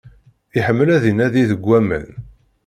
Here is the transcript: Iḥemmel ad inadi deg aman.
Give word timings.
Iḥemmel 0.57 0.89
ad 0.95 1.03
inadi 1.11 1.43
deg 1.51 1.65
aman. 1.79 2.09